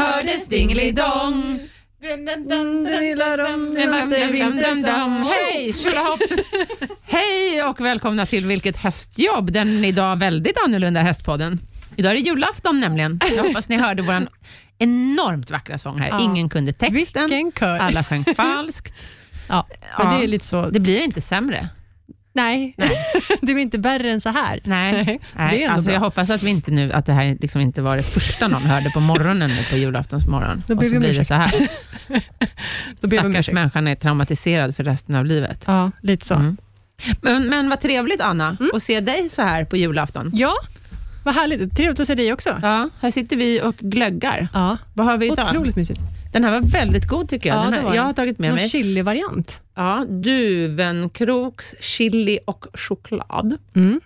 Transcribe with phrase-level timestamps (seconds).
[0.00, 1.60] hördes dingelidong.
[5.26, 6.20] Hej, tjolahopp!
[7.02, 11.60] Hej och välkomna till Vilket hästjobb, den idag väldigt annorlunda hästpodden.
[11.96, 13.20] Idag är det julafton nämligen.
[13.36, 14.26] Jag hoppas ni hörde vår
[14.78, 16.08] enormt vackra sång här.
[16.08, 16.20] Ja.
[16.20, 16.94] Ingen kunde texten,
[17.28, 17.78] Vilken kör.
[17.78, 18.94] alla sjöng falskt.
[19.48, 19.66] Ja,
[19.98, 20.18] men Ja.
[20.18, 20.70] det är lite så.
[20.70, 21.68] Det blir inte sämre.
[22.32, 22.74] Nej,
[23.42, 24.60] det är inte värre än så här.
[24.64, 25.64] Nej, det är Nej.
[25.66, 25.94] Alltså, bra.
[25.94, 28.62] jag hoppas att, vi inte nu, att det här liksom inte var det första någon
[28.62, 30.62] hörde på morgonen nu på julaftonsmorgon.
[30.66, 31.50] Då och så vi blir det så här.
[33.00, 33.54] Då ber vi Stackars ursäkt.
[33.54, 35.64] människan är traumatiserad för resten av livet.
[35.66, 36.34] Ja, lite så.
[36.34, 36.56] Mm.
[37.20, 38.70] Men, men vad trevligt Anna, Mm.
[38.74, 40.30] att se dig så här på julafton.
[40.34, 40.54] Ja,
[41.24, 41.76] vad härligt.
[41.76, 42.58] Trevligt att se dig också.
[42.62, 44.48] Ja, här sitter vi och glöggar.
[44.52, 45.46] Ja, Vad har vi idag?
[45.50, 46.00] otroligt mysigt.
[46.32, 47.58] Den här var väldigt god tycker jag.
[47.58, 49.62] Ja, Den här, jag har tagit med Någon mig chili-variant.
[49.74, 53.56] ja, duvenkroks, chili och choklad.
[53.76, 54.00] Mm.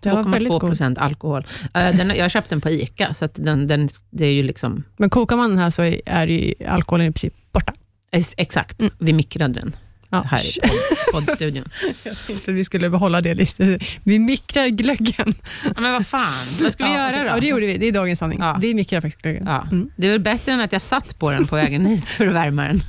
[0.00, 0.70] Det var väldigt 2,2 god.
[0.70, 1.46] procent alkohol.
[1.74, 4.84] Eh, den, jag köpte den på ICA, så den, den, det är ju liksom...
[4.96, 7.72] Men kokar man den här så är ju alkoholen i princip borta.
[8.12, 8.92] ex- Exakt, Mm.
[8.98, 9.76] vi mikrade den
[10.10, 10.22] Ja.
[10.30, 10.72] här i podd,
[11.26, 11.64] poddstudion.
[12.04, 13.78] Jag tänkte vi skulle behålla det lite.
[14.04, 15.34] Vi mikrar glöggen.
[15.64, 17.28] Ja, men vad fan, vad ska vi ja, göra då?
[17.36, 17.78] Ja, det gjorde vi.
[17.78, 18.38] Det är dagens sanning.
[18.40, 18.58] Ja.
[18.60, 19.42] Vi mikrar faktiskt glöggen.
[19.46, 19.90] Ja, Mm.
[19.96, 22.34] Det är väl bättre än att jag satt på den på vägen hit för att
[22.34, 22.76] värma den.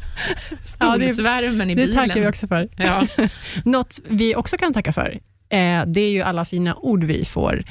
[0.50, 2.08] Det- Stolsvärmen i Det bilen.
[2.08, 2.70] tackar vi också för.
[2.78, 3.08] Ja.
[3.66, 5.10] Något vi också kan tacka för,
[5.50, 7.64] eh, det är ju alla fina ord vi får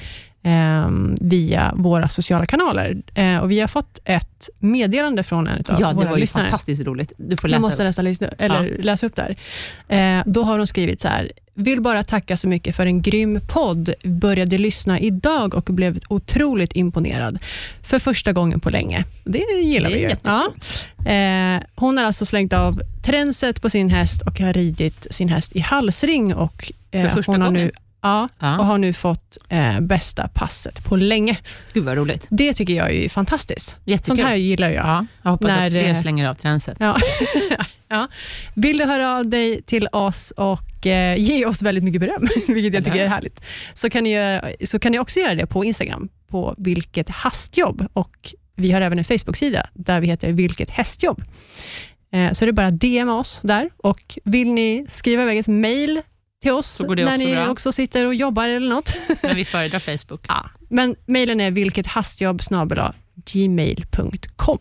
[0.43, 0.89] eh,
[1.21, 2.97] via våra sociala kanaler.
[3.15, 6.21] Eh, och Vi har fått ett meddelande från en av ja, det våra var ju
[6.21, 6.45] lyssnare.
[6.45, 7.13] fantastiskt roligt.
[7.17, 7.69] Du får Jag läsa.
[7.69, 9.37] måste läsa, lyssna- eller läsa upp där.
[9.89, 11.33] Eh, då har de skrivit så här.
[11.55, 13.91] Vill bara tacka så mycket för en grym podd.
[14.05, 17.39] Började lyssna idag och blev otroligt imponerad.
[17.83, 19.05] För första gången på länge.
[19.25, 20.11] Det gillar Det vi ju.
[20.25, 20.53] Ja.
[21.13, 25.57] Eh, hon har alltså slängt av tränset på sin häst och har ridit sin häst
[25.57, 26.35] i halsring.
[26.35, 27.65] Och, eh, För första hon har gången?
[27.65, 28.59] nu, ja, Ja.
[28.59, 31.39] och har nu fått eh, bästa passet på länge.
[31.73, 32.27] Gud vad roligt.
[32.29, 33.77] Det tycker jag är fantastiskt.
[33.85, 34.17] Jättekul.
[34.17, 34.87] Sånt här gillar jag.
[34.87, 36.77] Ja, jag hoppas När, att fler eh, slänger av tränset.
[36.81, 36.97] Ja.
[37.89, 38.09] ja.
[38.55, 42.75] Vill du höra av dig till oss och eh, ge oss väldigt mycket beröm, vilket
[42.75, 46.09] jag tycker är härligt, så kan, ni, så kan ni också göra det på Instagram,
[46.29, 47.87] på Vilket hastjobb.
[47.93, 51.23] Och vi har även en Facebook-sida där vi heter Vilket hästjobb.
[52.13, 53.67] Eh, så det är bara att DM oss där.
[53.77, 56.03] Och vill ni skriva iväg ett mail
[56.43, 57.51] till oss när ni bra.
[57.51, 58.95] också sitter och jobbar eller något.
[59.23, 60.25] Men vi föredrar Facebook.
[60.29, 60.51] ja.
[60.69, 62.43] Men mejlen är vilkethastjobb
[63.33, 64.59] gmail.com.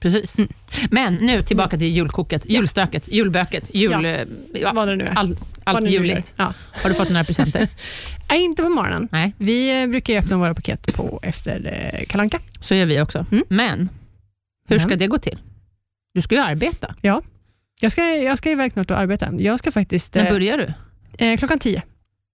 [0.00, 0.38] Precis.
[0.38, 0.52] Mm.
[0.90, 3.92] Men nu tillbaka till julkoket, julstöket, julböket, jul...
[3.92, 4.04] Ja.
[4.04, 4.72] eh, Ja.
[4.74, 5.18] Vad det nu är.
[5.18, 6.34] All, allt juligt.
[6.36, 6.52] Ja.
[6.72, 7.68] Har du fått några presenter?
[8.28, 9.08] Nej, inte på morgonen.
[9.12, 12.38] Nej, Vi eh, brukar öppna våra paket på efter eh, kalanka.
[12.60, 13.26] så gör vi också.
[13.32, 13.44] Mm.
[13.48, 13.88] Men,
[14.68, 14.98] hur ska Men.
[14.98, 15.38] det gå till?
[16.14, 16.94] Du ska ju arbeta.
[17.80, 19.32] Jag ska, jag ska iväg snart och arbeta.
[19.38, 20.14] Jag ska faktiskt...
[20.14, 20.72] När börjar du?
[21.18, 21.82] Eh, klockan tio.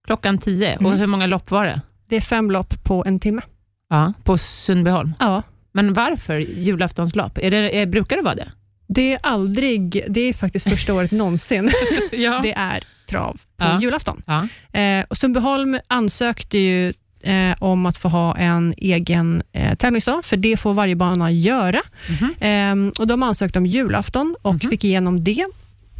[0.06, 0.76] Klockan tio.
[0.76, 0.98] Och Mm.
[0.98, 1.81] hur många lopp var det?
[2.09, 3.42] Det är fem lopp på en timme.
[3.91, 5.14] Ja, på Sundbyholm.
[5.19, 5.42] Ja.
[5.72, 7.38] Men varför julaftonslopp?
[7.38, 8.53] Är det, är, brukar det vara det?
[8.88, 10.04] Det är aldrig...
[10.09, 11.70] Det är faktiskt första året någonsin.
[12.12, 12.41] Ja.
[12.42, 13.81] Det är trav på Ja.
[13.81, 14.22] julafton.
[14.26, 14.48] ja.
[14.81, 20.37] Eh, och Sundbyholm ansökte ju eh, om att få ha en egen eh, tävlingsdag, för
[20.37, 21.81] det får varje bana göra.
[22.20, 22.34] Mhm.
[22.41, 24.70] Ehm, och De ansökte om julafton och Mhm.
[24.70, 25.44] fick igenom det.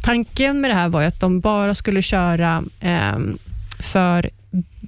[0.01, 3.37] Tanken med det här var att de bara skulle köra ehm,
[3.79, 4.29] för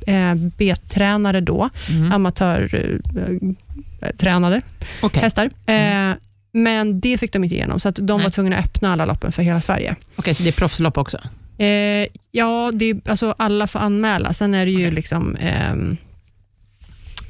[0.08, 2.12] eh, B-tränare då, Mm.
[2.12, 4.62] amatörtränade
[5.02, 5.50] Okej, hästar.
[5.66, 6.12] Eh,
[6.52, 8.32] men det fick de inte igenom, så att de var Nej.
[8.32, 9.96] tvungna att öppna alla loppen för hela Sverige.
[10.16, 11.18] Okej, så det är proffslopp också?
[11.58, 14.34] Eh, ja, det är, alltså alla får anmäla.
[14.34, 14.92] Sen är det ju Okej.
[14.92, 15.98] liksom ehm,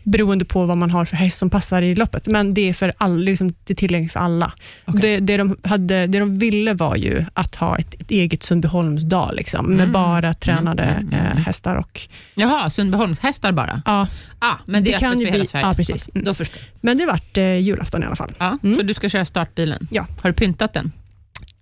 [0.04, 2.28] beroende på vad man har för häst som passar i loppet.
[2.28, 4.54] Men det är, för all, liksom, det är tillgängligt för alla.
[4.86, 5.02] Okej.
[5.02, 9.32] Det, det, de hade, det de ville var ju att ha ett, ett eget Sundbyholmsdag
[9.36, 9.92] liksom, med Mm.
[9.92, 11.38] bara tränade Mm, mm, mm.
[11.38, 11.76] Eh, hästar.
[11.76, 12.02] Och,
[12.36, 13.82] Jaha, Sundbyholmshästar bara?
[13.86, 14.08] ja,
[14.40, 15.66] Ah, men det, Det är kan öppet ju för hela bli- Sverige?
[15.68, 16.10] ja, precis.
[16.14, 18.32] Då förstår men det vart eh, julafton i alla fall.
[18.38, 18.76] Ja, Mm.
[18.76, 19.88] Så du ska köra startbilen?
[19.92, 20.08] Ja.
[20.22, 20.92] Har du pyntat den?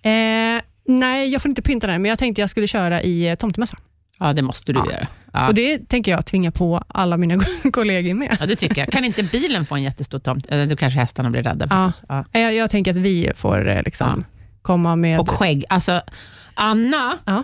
[0.03, 3.35] Eh, nej, jag får inte pynta den, men jag tänkte jag skulle köra i eh,
[3.35, 3.78] tomtemössa.
[4.19, 4.91] Ja, det måste du Ja.
[4.91, 5.08] göra.
[5.34, 5.47] Ja.
[5.47, 7.40] Och Det tänker jag tvinga på alla mina
[7.73, 8.37] kollegor med.
[8.40, 8.91] ja, det tycker jag.
[8.91, 10.47] Kan inte bilen få en jättestor tomt?
[10.69, 11.67] Då kanske hästarna blir rädda.
[11.69, 11.91] Ja.
[12.31, 12.40] Ja.
[12.40, 14.25] Jag, jag tänker att vi får eh, liksom
[14.61, 15.19] komma med...
[15.19, 15.64] Och skägg.
[15.69, 16.02] Alltså,
[16.53, 17.43] Anna, Ja.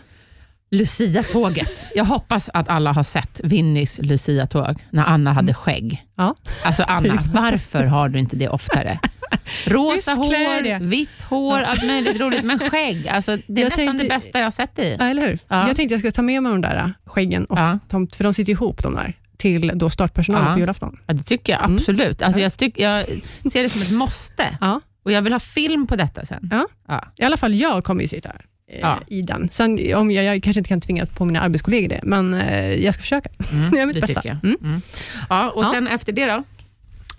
[0.72, 1.86] Lucia-tåget.
[1.96, 5.84] Jag hoppas att alla har sett Vinnys Lucia-tåg, när Anna hade skägg.
[5.84, 5.98] Mm.
[6.16, 6.36] Ja.
[6.66, 9.00] Alltså Anna, varför har du inte det oftare?
[9.66, 13.86] Rosa Visst hår, vitt hår, allt möjligt roligt, men skägg, alltså, det är Jag nästan
[13.88, 14.96] tänkte- det bästa jag har sett i.
[15.00, 15.40] Ja, eller hur?
[15.48, 15.68] Ja.
[15.68, 17.80] Jag tänkte jag skulle ta med mig de där äh, skäggen och Ja.
[17.90, 20.54] tomt, för de sitter ihop de där, till då startpersonalen Ja.
[20.54, 21.00] på julafton.
[21.08, 21.76] Ja, det tycker jag Mm.
[21.76, 22.22] absolut.
[22.22, 23.06] Alltså, jag, tyck, jag
[23.52, 24.58] ser det som ett måste.
[24.62, 24.82] Ja.
[25.06, 26.50] Och jag vill ha film på detta sen.
[26.52, 26.68] Ja.
[26.88, 27.04] Ja.
[27.18, 28.42] I alla fall jag kommer ju sitta här,
[28.72, 29.00] eh, Ja.
[29.08, 29.50] i den.
[29.52, 32.94] Sen om jag, jag kanske inte kan tvinga på mina arbetskollegor det, men eh, jag
[32.94, 33.30] ska försöka.
[33.52, 34.22] Mm, Jag gör mitt det bästa.
[34.22, 34.58] Mm.
[34.64, 34.82] Mm.
[35.30, 35.72] Ja, och Ja.
[35.74, 36.44] sen efter det då?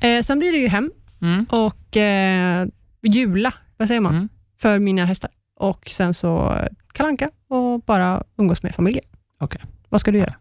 [0.09, 0.91] Eh, sen blir det ju hem
[1.25, 1.45] Mm.
[1.49, 2.67] och eh,
[3.03, 4.29] jula, vad säger man, Mm.
[4.61, 5.31] för mina hästar.
[5.61, 6.59] Och sen så
[6.93, 9.05] kalanka och bara umgås med familjen.
[9.41, 9.61] Okej.
[9.89, 10.35] Vad ska du göra?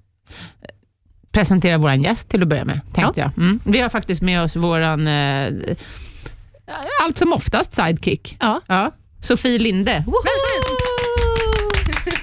[1.32, 3.32] presentera vår gäst till att börja med, tänkte jag.
[3.38, 3.60] Mm.
[3.66, 5.48] Vi har faktiskt med oss våran, eh,
[7.02, 8.38] allt som oftast, sidekick.
[8.40, 8.62] Ja.
[8.68, 8.92] Ja.
[9.22, 10.06] Sofie Linde.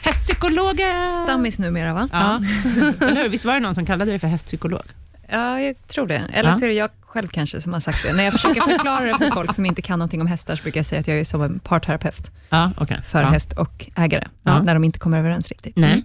[0.03, 1.05] Hästpsykologen!
[1.25, 2.09] Stammis numera, va?
[2.13, 2.41] Ja.
[3.07, 3.29] Eller hur?
[3.29, 4.83] Visst var det någon som kallade dig för hästpsykolog?
[5.33, 6.23] Ja, jag tror det.
[6.33, 6.55] Eller Ja.
[6.55, 8.13] så är det jag själv kanske som har sagt det.
[8.17, 10.79] När jag försöker förklara det för folk som inte kan någonting om hästar, så brukar
[10.79, 13.01] jag säga att jag är som en parterapeut Ja, okej.
[13.05, 13.29] för ja.
[13.29, 14.63] häst och ägare, Ja.
[14.63, 15.77] när de inte kommer överens riktigt.
[15.77, 16.05] Nej,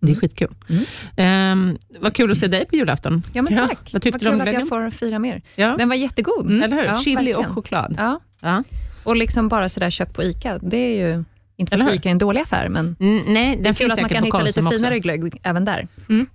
[0.00, 0.54] det är skitkul.
[0.68, 0.84] Mm.
[1.16, 3.22] Ehm, vad kul att se dig på julafton.
[3.32, 3.90] Ja, men tack.
[3.92, 5.42] Vad tyckte du om kul att jag får fira mer.
[5.54, 5.74] Ja.
[5.78, 6.50] Den var jättegod.
[6.62, 6.84] Eller hur?
[6.84, 7.38] Ja, Chili verkligen.
[7.38, 7.94] och choklad.
[7.98, 8.20] Ja.
[8.40, 8.64] Ja.
[9.04, 11.24] Och liksom bara sådär köpt på ICA, det är ju
[11.56, 11.94] inte för att?
[11.94, 14.10] ICA är en dålig affär, men Mm, nej, det den är finns kul att man
[14.10, 14.98] kan hitta lite finare också.
[15.02, 15.88] glögg även där.
[16.08, 16.26] Mm.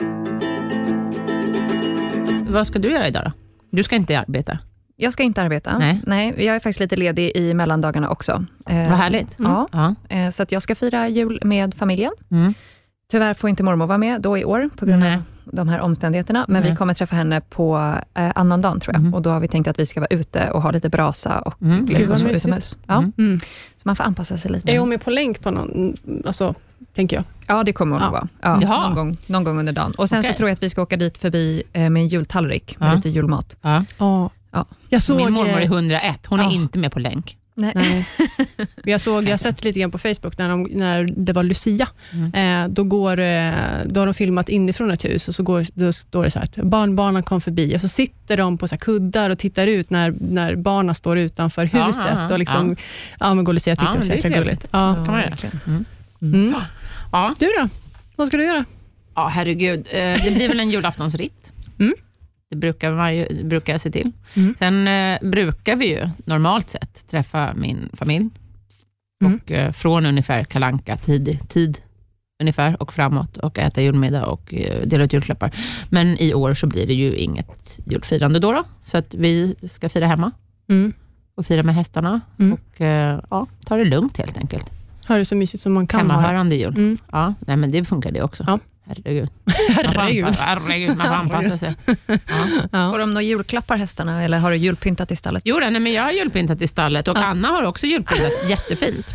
[0.00, 0.26] Mm.
[2.28, 2.52] Mm.
[2.52, 3.32] Vad ska du göra idag då?
[3.70, 4.58] Du ska inte arbeta?
[4.96, 5.78] Jag ska inte arbeta.
[6.06, 6.34] Nej.
[6.36, 8.44] jag är faktiskt lite ledig i mellandagarna också.
[8.66, 9.34] Eh, Vad härligt.
[9.38, 9.94] Ja, Ja.
[10.08, 12.12] eh, så att jag ska fira jul med familjen.
[12.30, 12.54] Mm.
[13.10, 15.14] Tyvärr får inte mormor vara med då i år, på grund Nej.
[15.16, 16.44] av de här omständigheterna.
[16.48, 16.70] Men Nej.
[16.70, 19.02] vi kommer träffa henne på eh, annandagen, tror jag.
[19.02, 19.14] Mhm.
[19.14, 21.62] Och då har vi tänkt att vi ska vara ute och ha lite brasa och
[21.62, 21.86] Mm.
[21.86, 22.76] Glögg utomhus.
[22.86, 23.12] Ja, Mm.
[23.18, 23.40] Mm.
[23.76, 24.72] Så man får anpassa sig lite.
[24.72, 25.96] Är hon med på länk på någon,
[26.26, 26.54] alltså,
[26.94, 27.24] tänker jag?
[27.46, 28.06] Ja, det kommer hon Ja.
[28.06, 28.58] att vara.
[28.62, 29.92] Ja, någon, gång, någon gång under dagen.
[29.98, 30.32] Och Sen Okej.
[30.32, 32.94] så tror jag att vi ska åka dit förbi eh, med en jultallrik med Ja.
[32.94, 33.56] lite julmat.
[33.62, 33.84] Ja.
[33.98, 34.30] Ja.
[34.52, 34.64] Ja.
[34.88, 36.52] Jag såg, Min mormor är eh, 101, hon är Ja.
[36.52, 37.36] inte med på länk.
[37.54, 37.72] Nej.
[37.74, 38.06] Nej.
[38.84, 41.88] Jag såg, jag har sett lite grann på Facebook när, de, när det var Lucia.
[42.12, 42.64] Mm.
[42.64, 43.52] Eh, då, går, eh,
[43.86, 46.44] då har de filmat inifrån ett hus och så går, då står det så här
[46.46, 49.90] att barnbarnen kom förbi och så sitter de på så här kuddar och tittar ut
[49.90, 52.04] när, när barnen står utanför Ja, huset.
[52.10, 52.76] ja, och liksom,
[53.20, 53.34] ja.
[53.34, 54.68] men går Lucia och tittar, Ja, men så det är gulligt.
[54.70, 54.94] Ja.
[54.94, 55.22] kan man.
[55.66, 55.84] Mm.
[56.22, 56.54] Mm.
[57.12, 57.34] Ja.
[57.38, 57.68] Du då?
[58.16, 58.64] Vad ska du göra?
[59.14, 59.78] ja, herregud.
[59.90, 61.52] Eh, Det blir väl en julaftonsritt.
[61.78, 61.94] Mm.
[62.50, 64.12] Det brukar, man ju, det brukar jag se till.
[64.36, 64.54] Mm.
[64.58, 68.28] Sen eh, brukar vi ju normalt sett träffa min familj.
[69.24, 69.34] Mm.
[69.44, 71.78] Och eh, från ungefär kalanka tid, tid
[72.42, 75.50] ungefär och framåt och äta julmiddag och eh, dela ut julklappar.
[75.90, 79.88] Men i år så blir det ju inget julfirande då, då så att vi ska
[79.88, 80.30] fira hemma
[80.68, 80.92] Mm.
[81.34, 82.52] och fira med hästarna Mm.
[82.52, 84.70] och eh, ja, ta det lugnt helt enkelt.
[85.10, 86.12] Har det så mysigt som man kan ha det.
[86.12, 86.68] Hemmahörande jul.
[86.76, 86.98] Mm.
[87.12, 88.44] Ja, nej, men det funkar det också.
[88.46, 88.58] Ja.
[88.86, 89.28] Herregud.
[89.44, 89.54] Man
[89.94, 90.36] får Herregud.
[90.38, 91.74] herregud, man får anpassa sig.
[91.86, 91.94] Ja.
[92.72, 92.90] Ja.
[92.90, 95.42] Får de några julklappar hästarna, eller har du julpyntat i stallet?
[95.46, 97.24] Jo, nej, men jag har julpyntat i stallet och Ja.
[97.24, 99.06] Anna har också julpyntat jättefint.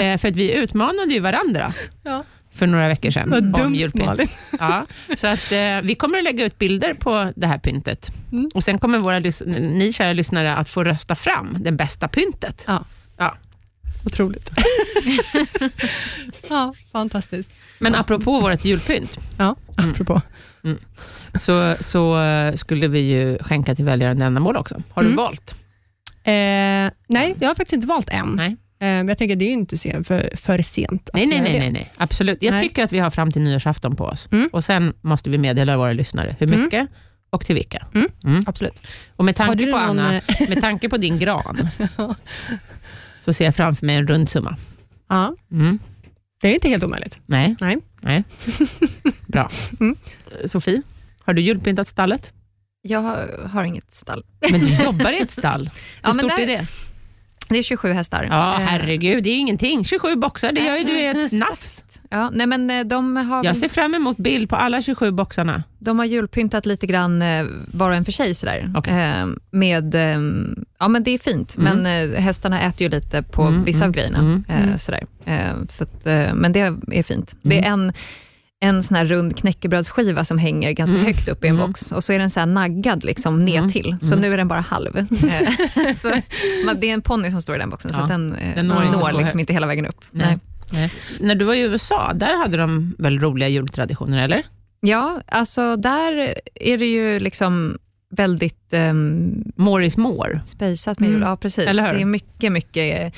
[0.00, 1.72] Eh, för att vi utmanade ju varandra
[2.02, 2.24] Ja.
[2.54, 3.30] för några veckor sedan.
[3.30, 4.06] Vad om dumt julpynt.
[4.06, 4.28] Malin.
[4.58, 8.10] Ja, så att, eh, vi kommer att lägga ut bilder på det här pyntet.
[8.32, 8.50] Mm.
[8.54, 12.64] Och Sen kommer våra, ni kära lyssnare att få rösta fram den bästa pyntet.
[12.66, 12.84] Ja.
[13.18, 13.34] Ja.
[14.04, 14.50] Otroligt.
[16.48, 17.50] ja, fantastiskt.
[17.78, 19.90] Men apropå vårt julpynt, Ja, Mm.
[19.90, 20.22] apropå.
[21.40, 24.82] så, så eh, skulle vi ju skänka till välgörande ändamål också.
[24.92, 25.16] Har du Mm.
[25.16, 25.54] valt?
[26.24, 26.32] Eh,
[27.08, 28.28] nej, jag har faktiskt inte valt än.
[28.36, 28.46] Nej.
[28.48, 28.56] Eh,
[28.86, 31.10] men jag tänker att det är ju inte sen, för, för sent.
[31.14, 31.90] Nej, nej, nej, nej, nej.
[31.96, 32.38] absolut.
[32.42, 32.62] Jag Nej.
[32.68, 34.28] tycker att vi har fram till nyårsafton på oss.
[34.32, 34.48] Mm.
[34.52, 36.60] Och Sen måste vi meddela våra lyssnare hur Mm.
[36.62, 36.88] mycket
[37.30, 37.86] och till vilka.
[37.94, 38.08] Mm.
[38.24, 38.44] Mm.
[38.46, 38.80] Absolut.
[39.16, 41.68] Och med tanke, på, någon, Anna, eh, med tanke på din gran,
[43.20, 44.56] så ser jag framför mig en rund summa.
[45.08, 45.78] Ja, Mm.
[46.40, 47.18] det är inte helt omöjligt.
[47.26, 47.56] Nej.
[47.60, 47.78] Nej.
[48.02, 48.24] Nej.
[49.26, 49.50] Bra.
[49.80, 49.96] Mm.
[50.46, 50.82] Sofie,
[51.24, 52.32] har du julpyntat stallet?
[52.82, 54.24] Jag har, har inget stall.
[54.50, 55.60] Men du jobbar i ett stall.
[55.64, 55.70] Hur
[56.02, 56.66] Ja, men stort där- är det?
[57.50, 58.26] Det är 27 hästar.
[58.30, 59.84] Ja, Eh, herregud, det är ingenting.
[59.84, 61.84] 27 boxar, det gör ju du ett nafs.
[62.10, 65.62] Ja, nej, men eh, de har, Jag ser fram emot bild på alla 27 boxarna.
[65.78, 68.34] de har julpyntat lite grann eh, var och en för sig.
[68.34, 68.72] Sådär.
[68.76, 68.94] Okej.
[68.94, 70.20] Eh, med, eh,
[70.78, 71.78] ja, men det är fint, Mm.
[71.82, 74.18] men eh, hästarna äter ju lite på Mm, vissa av mm, grejerna.
[74.18, 74.78] mm, eh, mm.
[74.78, 75.06] Sådär.
[75.24, 76.60] Eh, så att, eh, men det
[76.92, 77.34] är fint.
[77.42, 77.92] Det är en
[78.62, 81.06] en sån här rund knäckebrödsskiva som hänger ganska Mm.
[81.06, 81.66] högt upp i en Mm.
[81.66, 83.96] box och så är den så naggad liksom ner till.
[84.00, 84.20] Så Mm.
[84.20, 84.96] nu är den bara halv.
[85.76, 86.14] Eh, så,
[86.80, 88.66] det är en ponny som står i den boxen, så Ja, att den, eh, den
[88.66, 90.00] når når, inte så liksom inte hela vägen upp.
[90.10, 90.26] Nej.
[90.26, 90.38] Nej.
[90.72, 90.92] Nej.
[91.20, 94.42] När du var i USA, där hade de väl roliga jultraditioner, eller?
[94.80, 97.78] Ja, alltså där är det ju liksom
[98.10, 100.40] väldigt um, More is more.
[100.44, 101.16] spejsat med jul.
[101.16, 101.28] Mm.
[101.28, 101.66] Ja, precis.
[101.68, 101.94] Eller hur?
[101.94, 103.14] Det är mycket, mycket.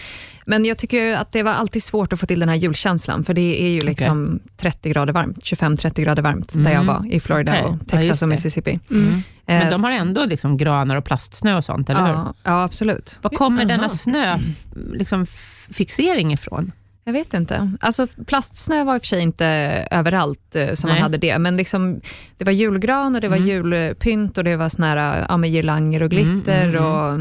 [0.46, 3.34] Men jag tycker att det var alltid svårt att få till den här julkänslan, för
[3.34, 6.86] det är ju liksom 30 grader varmt, 25-30 grader varmt, där jag Mm.
[6.86, 7.64] var i Florida Okej.
[7.64, 8.28] och Ja, Texas just och.
[8.28, 8.78] Mississippi.
[8.90, 9.22] Mm.
[9.46, 12.08] Men Eh, de har ändå liksom granar och plastsnö och sånt, eller hur?
[12.12, 13.18] ja, ja, absolut.
[13.22, 15.26] Var kommer denna snöfixering liksom,
[15.70, 16.72] fixering ifrån?
[17.04, 17.70] Jag vet inte.
[17.80, 19.46] Alltså, plastsnö var i och för sig inte
[19.90, 20.96] överallt eh, som Nej.
[20.96, 22.00] man hade det, men liksom,
[22.36, 23.48] det var julgran och det var Mm.
[23.48, 27.20] julpynt och det var såna här, ja, med girlanger och glitter Mm, mm, och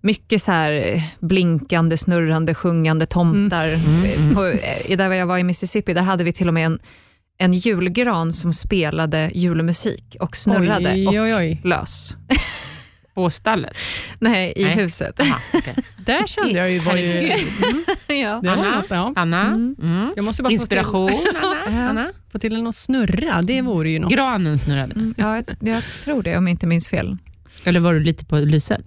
[0.00, 3.68] mycket så här blinkande, snurrande, sjungande tomtar.
[3.68, 4.34] Mm, mm.
[4.34, 6.78] På, eh, där jag var i Mississippi, där hade vi till och med en,
[7.38, 11.60] en julgran som spelade julmusik och snurrade Oj, och oj, oj.
[11.64, 12.16] lös.
[13.14, 13.76] På stallet?
[14.18, 14.74] Nej, i Nej.
[14.74, 15.20] huset.
[15.20, 15.74] Aha, okej.
[15.96, 16.78] Där kände jag ju...
[16.78, 17.84] Var ju Herregud.
[18.24, 18.40] ja.
[18.44, 18.76] var Anna?
[18.76, 19.12] något, ja.
[19.16, 19.46] Anna?
[19.46, 19.76] Mm.
[19.82, 20.12] Mm.
[20.16, 21.10] Jag måste bara Inspiration,
[21.42, 21.56] Anna?
[21.56, 22.12] Få till, Anna?
[22.32, 24.12] få till någon snurra, det vore ju något.
[24.12, 24.94] Granen snurrade.
[24.94, 27.16] Mm, ja, jag, jag tror det, om jag inte minns fel.
[27.64, 28.80] Eller var du lite på lyset?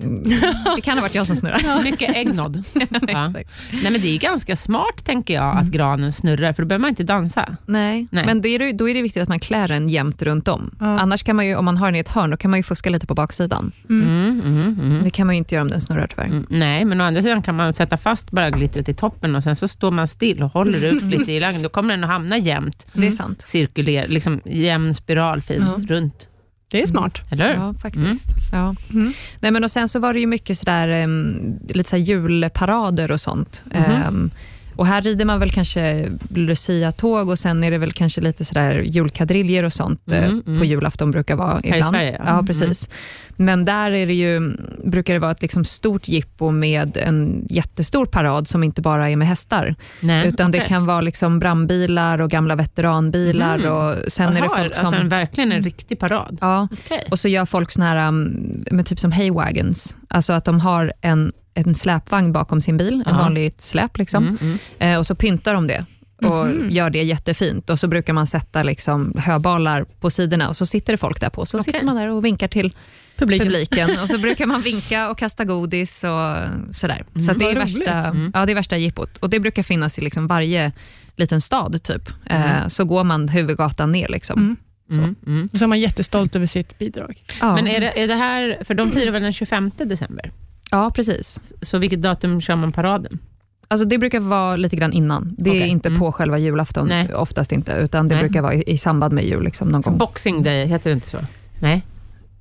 [0.76, 1.82] Det kan ha varit jag som snurrade.
[1.84, 2.64] Mycket äggnod.
[3.08, 3.28] Ja.
[3.28, 6.90] Nej, men det är ganska smart, tänker jag, att granen snurrar, för då behöver man
[6.90, 7.56] inte dansa.
[7.66, 8.26] Nej, Nej.
[8.26, 10.76] men då är, det, då är det viktigt att man klär den jämnt runt om.
[10.80, 10.86] Ja.
[11.00, 12.64] Annars kan man ju, om man har den i ett hörn, då kan man ju
[12.64, 13.72] fuska lite på baksidan.
[13.90, 15.04] Mm, mm, mm.
[15.04, 16.26] Det kan man ju inte göra om den snurrar tyvärr.
[16.26, 19.44] Mm, nej, men å andra sidan kan man sätta fast bara glittret i toppen och
[19.44, 21.62] sen så står man still och håller ut lite i längden.
[21.64, 23.42] Då kommer den att hamna jämnt, Det är sant.
[23.42, 26.28] cirkuler, liksom jämn spiral fint runt.
[26.74, 27.22] Det är smart.
[27.32, 27.54] Eller hur?
[27.54, 28.30] Ja, faktiskt.
[28.52, 28.76] Ja.
[28.94, 29.14] Mm.
[29.40, 33.12] Nej, men och sen så var det ju mycket sådär, um, lite så här julparader
[33.12, 33.62] och sånt.
[33.66, 34.32] Mhm.
[34.76, 38.74] Och här rider man väl kanske Lucia-tåg och sen är det väl kanske lite sådär
[38.86, 40.60] julkadriljer och sånt eh, Mm, mm.
[40.60, 41.96] på julafton brukar vara i ibland.
[41.96, 42.24] Sverige, ja.
[42.38, 42.44] ja.
[42.48, 42.90] precis.
[43.36, 48.06] Men där är det ju, brukar det vara ett liksom stort jippo med en jättestor
[48.06, 50.68] parad som inte bara är med hästar, Nej, utan det okej.
[50.68, 53.72] kan vara liksom brandbilar och gamla veteranbilar Mhm.
[53.72, 54.86] och sen är det folk som...
[54.88, 56.38] Alltså en, verkligen en riktig parad.
[56.42, 57.04] ja, Okej.
[57.12, 60.94] och så gör folk såna här, um, med typ som haywagons, alltså att de har
[61.02, 64.24] en, en släpvagn bakom sin bil, en vanligt släp, liksom.
[64.24, 64.58] Mm, mm.
[64.94, 65.86] eh, och så pyntar de det
[66.24, 66.72] och Mhm.
[66.72, 67.70] gör det jättefint.
[67.70, 71.30] Och så brukar man sätta liksom höbalar på sidorna och så sitter det folk där
[71.30, 71.46] på.
[71.46, 71.74] Så Okej.
[71.74, 72.74] sitter man där och vinkar till
[73.18, 73.48] Publiken.
[73.48, 76.36] publiken och så brukar man vinka och kasta godis och
[76.76, 77.06] sådär.
[77.26, 77.92] Så att det, är värsta.
[77.92, 78.32] Mm.
[78.34, 79.18] ja, det är värsta jippot.
[79.18, 80.72] Och det brukar finnas i liksom varje
[81.16, 82.10] liten stad, typ.
[82.26, 82.62] Mm.
[82.64, 84.08] Eh, så går man huvudgatan ner.
[84.08, 84.40] Liksom.
[84.40, 84.58] Mm.
[84.92, 85.50] Mm, mm.
[85.54, 87.18] Och så är man jättestolt över sitt bidrag.
[87.42, 87.56] Ja.
[87.56, 90.32] Men är det, är det här, för de firar väl den 25 december?
[90.78, 91.40] Ja, precis.
[91.62, 93.20] Så vilket datum kör man paraden?
[93.68, 95.36] Alltså det brukar vara lite grann innan.
[95.38, 95.68] Det är Okej.
[95.68, 96.00] inte Mm.
[96.00, 97.14] på själva julafton, Nej.
[97.14, 98.24] oftast inte, utan det Nej.
[98.24, 99.98] brukar vara i, i samband med jul, liksom, någon gång.
[99.98, 101.18] Boxing day, heter det inte så?
[101.62, 101.84] Nej,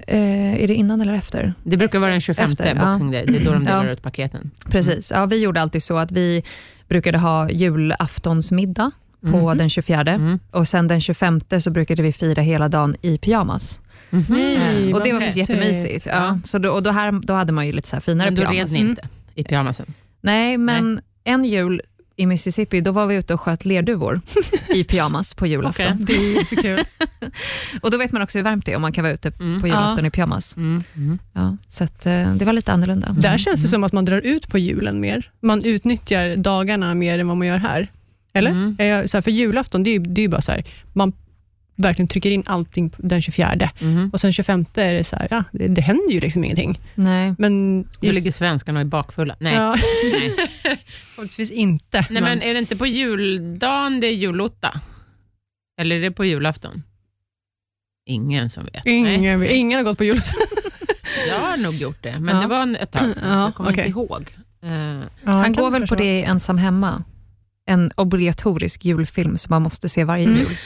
[0.06, 1.54] Eh, är det innan eller efter?
[1.62, 2.86] det brukar vara den 25 Efter, ja.
[2.90, 3.24] boxing day.
[3.26, 3.90] Det är då de delar Ja.
[3.92, 4.50] ut paketen.
[4.70, 5.10] Precis.
[5.14, 6.42] Ja, vi gjorde alltid så att vi
[6.88, 9.58] brukade ha julaftonsmiddag på Mhm.
[9.58, 10.38] den 24 Mm.
[10.50, 13.80] och sen den 25 så brukade vi fira hela dagen i pyjamas.
[14.10, 14.34] Mhm.
[14.92, 15.50] Nej, och det var faktiskt mysigt.
[15.72, 16.06] jättemysigt.
[16.06, 16.38] Ja.
[16.44, 18.42] Så då, och då, här, då hade man ju lite så här finare Men då
[18.42, 18.72] red pyjamas.
[18.72, 19.86] ni inte i pyjamasen?
[20.20, 21.82] Nej, men en jul
[22.16, 24.20] i Mississippi, då var vi ute och sköt lerduvor
[24.74, 25.86] i pyjamas på julafton.
[25.86, 26.04] Okej.
[26.06, 26.84] Det är jättekul.
[27.82, 29.60] Och då vet man också hur varmt det är om man kan vara ute Mm.
[29.60, 30.56] på julafton i pyjamas.
[30.56, 30.82] Mm.
[30.96, 31.18] Mm.
[31.32, 33.12] Ja, så att, eh, det var lite annorlunda.
[33.18, 35.30] Där känns det som att man drar ut på julen mer.
[35.40, 37.88] Man utnyttjar dagarna mer än vad man gör här.
[38.34, 38.50] Eller?
[38.50, 38.76] Mm.
[38.78, 41.12] Jag- Så här, för julafton, det är ju det är ju bara så här, man
[41.76, 43.70] verkligen trycker in allting den 24.
[43.80, 44.10] Mhm.
[44.12, 46.80] Och sen 25 är det så här, ja, det, det händer ju liksom ingenting.
[46.94, 47.34] Nej.
[47.38, 49.36] Men Nu just- ligger svenskarna och är bakfulla.
[49.40, 49.54] Nej.
[49.54, 49.74] Ja,
[50.12, 50.32] Nej.
[51.14, 52.06] förhoppningsvis inte.
[52.10, 54.80] Nej, men är det inte på juldagen det är julotta?
[55.80, 56.82] Eller är det på julafton?
[58.06, 58.84] Ingen som vet.
[58.84, 59.14] Nej.
[59.14, 60.20] ingen, ingen har gått på jul.
[61.28, 62.40] Jag har nog gjort det, men Ja.
[62.42, 63.28] det var en- ett tag sedan.
[63.30, 63.86] Ja, jag kommer okej.
[63.86, 64.36] inte ihåg.
[64.62, 67.04] Eh, Han går väl på det ensam hemma.
[67.66, 70.36] En obligatorisk julfilm som man måste se varje Mm.
[70.36, 70.46] jul.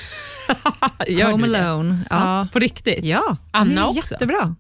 [1.08, 1.70] gör Home det?
[1.70, 2.00] Alone.
[2.10, 2.38] Ja.
[2.40, 2.48] Ja.
[2.52, 3.04] På riktigt?
[3.04, 4.14] Ja, Anna det också?
[4.14, 4.54] Jättebra.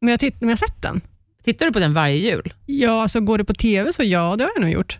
[0.00, 1.00] Men jag, titt, men jag har sett den.
[1.44, 2.54] Tittar du på den varje jul?
[2.66, 4.98] Ja, så går det på TV så ja, det har jag nog gjort.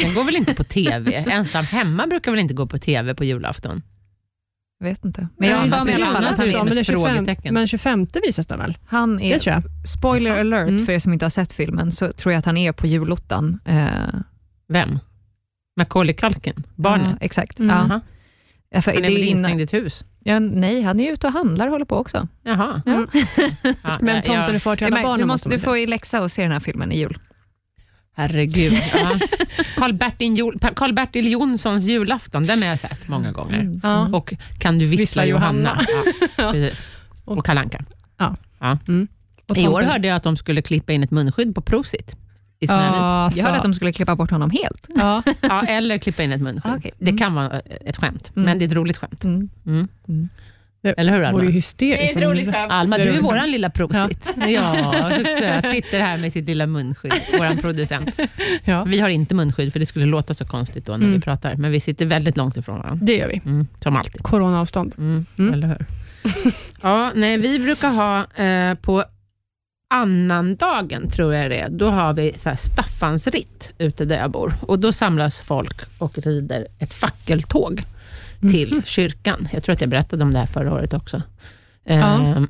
[0.00, 1.14] Den går väl inte på TV?
[1.14, 3.82] Ensam hemma brukar väl inte gå på TV på julafton?
[4.78, 5.28] Jag vet inte.
[5.36, 6.74] Men jag har för alltså, mig i alla fall annars att han är det men,
[6.74, 7.54] det är 25, frågetecken.
[7.54, 8.78] men 25 visas den väl?
[8.86, 9.62] han Det är tror jag.
[9.88, 10.86] spoiler alert Mm.
[10.86, 13.58] för er som inte har sett filmen, så tror jag att han är på julottan.
[13.64, 14.20] Eh,
[14.68, 14.98] Vem?
[15.76, 16.62] Macaulay Culkin?
[16.76, 17.06] Barnet?
[17.10, 17.58] Ja, exakt.
[17.58, 17.90] Mm.
[17.90, 18.00] Ja.
[18.74, 20.04] Ja, för Han det är är väl instängd i ett hus?
[20.24, 22.28] ja, nej, han är ute och handlar och håller på också.
[22.42, 22.82] Jaha.
[22.86, 23.06] Ja.
[23.82, 25.86] Ja, Men Tomten är far till Du, alla barnen du, måste måste, du får i
[25.86, 27.18] läxa och se den här filmen i jul.
[28.16, 28.72] Herregud.
[28.94, 29.18] Ja.
[29.76, 33.60] Karl-Bertil Jo- Karl-Bertil Jonssons julafton, den har jag sett många gånger.
[33.60, 33.80] Mm.
[33.82, 34.08] Ja.
[34.12, 35.58] Och Kan du vissla, Vissla Johanna?
[35.88, 36.06] Johanna.
[36.36, 36.84] Ja, precis.
[37.24, 37.84] Och Kalle Anka.
[39.48, 42.16] Och I år hörde jag att de skulle klippa in ett munskydd på Prosit
[42.64, 42.84] i Snövit.
[42.94, 44.86] Ja, Jag hörde att de skulle klippa bort honom helt.
[44.96, 46.72] Ja, Ja, eller klippa in ett munskydd.
[46.72, 46.78] Ah.
[46.98, 47.18] Det Mm.
[47.18, 48.46] kan vara ett skämt, Mm.
[48.46, 49.24] men det är ett roligt skämt.
[49.24, 49.48] Mm.
[49.66, 49.88] Mm.
[50.82, 51.38] det Eller hur, Alma?
[51.38, 52.16] vore ju hysteriskt.
[52.68, 53.24] Alma, Det är du är roligt.
[53.24, 54.28] våran lilla Prosit.
[54.48, 55.70] Ja, så söt.
[55.70, 58.20] Sitter här med sitt lilla munskydd, vår producent.
[58.64, 61.12] Ja, Vi har inte munskydd, för det skulle låta så konstigt då när Mm.
[61.12, 63.04] vi pratar, men vi sitter väldigt långt ifrån varandra.
[63.06, 63.40] det gör vi.
[63.46, 64.22] Mm, som alltid.
[64.22, 64.94] Coronaavstånd.
[64.98, 65.54] Mm, Mm.
[65.54, 65.86] Eller hur?
[66.82, 69.04] ja, nej, vi brukar ha eh, på
[69.94, 74.54] annandagen, tror jag det är, då har vi så här Staffansritt ute där jag bor.
[74.60, 77.84] Och Då samlas folk och rider ett fackeltåg
[78.40, 79.48] till kyrkan.
[79.52, 81.22] Jag tror att jag berättade om det här förra året också.
[81.84, 81.94] Ja.
[81.94, 82.42] Eh,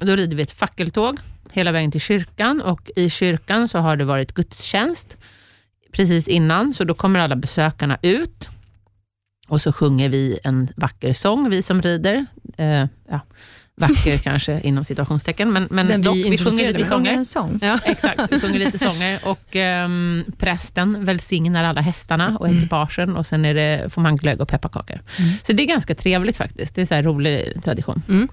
[0.00, 1.18] och då rider vi ett fackeltåg
[1.52, 5.16] hela vägen till kyrkan och i kyrkan så har det varit gudstjänst
[5.92, 8.48] precis innan, så då kommer alla besökarna ut
[9.48, 12.26] och så sjunger vi en vacker sång, vi som rider.
[12.56, 13.20] Eh, ja.
[13.78, 15.52] Vacker kanske, inom situationstecken.
[15.52, 17.12] Men, men Den vi dock, vi sjunger lite sånger.
[17.12, 17.58] en sång.
[17.62, 17.78] Ja.
[17.84, 23.44] Exakt, vi sjunger lite sånger och ehm, prästen välsignar alla hästarna och ekipagen och sen
[23.44, 25.00] är det, får man glögg och pepparkakor.
[25.18, 25.30] Mm.
[25.42, 26.74] Så det är ganska trevligt faktiskt.
[26.74, 28.02] Det är så här rolig tradition.
[28.08, 28.28] Mm.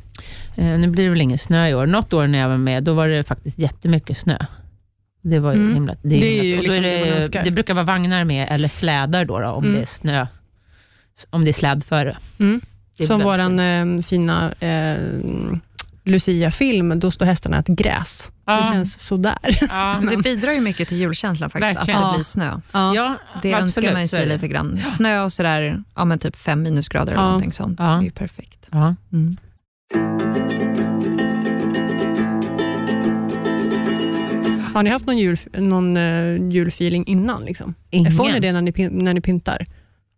[0.56, 1.86] Eh, nu blir det väl ingen snö i år.
[1.86, 4.38] Något år när jag var med, då var det faktiskt jättemycket snö.
[5.22, 5.74] Det var ju Mm.
[5.74, 5.96] himla...
[6.02, 9.48] Det är himla- liksom det det, det brukar vara vagnar med, eller slädar då, då
[9.48, 9.76] om Mm.
[9.76, 10.28] det är snö.
[11.30, 12.18] Om det är slädföre.
[12.40, 12.62] Mm.
[13.04, 13.60] Som fint.
[13.60, 14.98] eh, fina eh,
[16.04, 18.30] Lucia-film, då står hästarna ett gräs.
[18.46, 18.60] Ja.
[18.62, 19.38] Det känns sådär.
[19.70, 22.04] Ja, Men det bidrar ju mycket till julkänslan faktiskt, Verkligen.
[22.04, 22.60] att det blir snö.
[22.72, 22.96] Ja.
[22.96, 24.78] ja, Det absolut, önskar man sig lite grann.
[24.78, 27.26] Snö och sådär, ja men typ fem minusgrader eller Ja.
[27.28, 27.80] någonting sånt.
[27.80, 27.86] Ja.
[27.86, 28.68] Det är ju perfekt.
[28.72, 28.96] Ja.
[29.14, 29.38] Mm.
[34.74, 37.46] Har ni haft någon, jul, någon uh, julfeeling innan?
[37.46, 37.74] Liksom?
[37.90, 38.12] Ingen.
[38.12, 39.64] Får ni det när ni, när ni pyntar?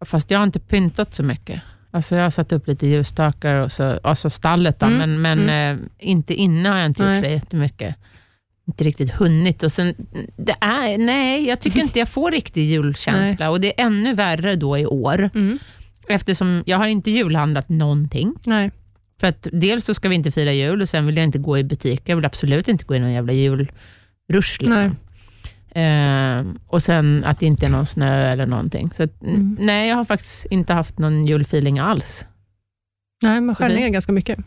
[0.05, 1.62] Fast jag har inte pyntat så mycket.
[1.98, 5.77] Alltså jag har satt upp lite ljusstakar och så, alltså stallet, då, Mm, men, men
[5.80, 7.16] eh, inte innan har jag inte Nej.
[7.16, 7.96] gjort det jättemycket.
[8.68, 9.63] Inte riktigt hunnit.
[9.63, 9.96] Och sen,
[10.38, 14.56] det är, nej, jag tycker inte jag får riktig julkänsla och det är ännu värre
[14.56, 15.30] då i år.
[15.36, 15.60] Mm.
[16.08, 18.34] Eftersom jag har inte julhandlat någonting.
[18.46, 18.72] Nej.
[19.20, 21.58] För att dels så ska vi inte fira jul och sen vill jag inte gå
[21.58, 22.04] i butiker.
[22.06, 23.72] Jag vill absolut inte gå i någon jävla julrush.
[24.60, 24.96] Liksom.
[25.70, 28.90] Eh, och sen att det inte är någon snö eller någonting.
[28.94, 29.58] Så att, Mm.
[29.60, 32.26] nej, jag har faktiskt inte haft någon julfeeling alls.
[33.24, 34.40] Nej, man skär ner ganska mycket.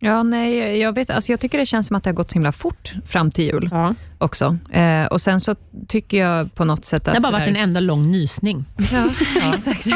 [0.00, 2.34] Ja, nej, jag, vet, alltså jag tycker det känns som att det har gått så
[2.34, 3.94] himla fort fram till jul Ja.
[4.18, 4.58] också.
[4.72, 5.54] Eh, och sen så
[5.88, 7.14] tycker jag på något sätt att...
[7.14, 8.64] Det har bara varit en enda lång nysning.
[8.92, 9.08] Ja,
[9.42, 9.54] Ja.
[9.54, 9.86] exakt.